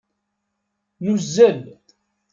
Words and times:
Nuzzel. 1.03 1.61